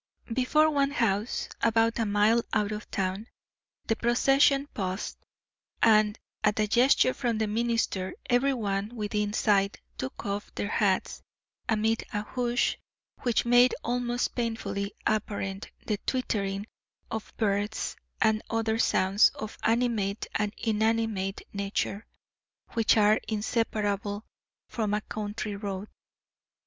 [0.33, 3.27] Before one house, about a mile out of town,
[3.85, 5.15] the procession paused,
[5.79, 11.21] and at a gesture from the minister everyone within sight took off their hats,
[11.69, 12.79] amid a hush
[13.19, 16.65] which made almost painfully apparent the twittering
[17.11, 22.07] of birds and the other sounds of animate and inanimate nature,
[22.73, 24.25] which are inseparable
[24.67, 25.87] from a country road.